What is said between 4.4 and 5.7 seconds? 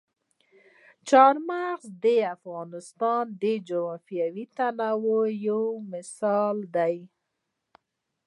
تنوع یو